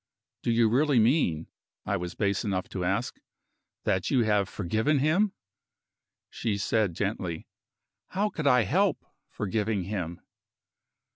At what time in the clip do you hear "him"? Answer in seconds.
4.97-5.33, 9.83-10.19